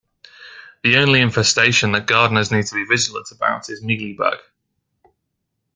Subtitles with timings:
[0.83, 4.39] The only infestation that gardeners need to be vigilant about is mealybug.